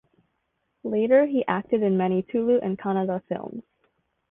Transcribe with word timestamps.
Later 0.83 1.27
he 1.27 1.45
acted 1.45 1.83
in 1.83 1.95
many 1.95 2.23
Tulu 2.23 2.57
and 2.61 2.75
Kannada 2.75 3.21
films. 3.29 3.61